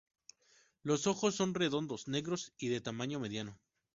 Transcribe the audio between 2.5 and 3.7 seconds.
y de tamaño mediano.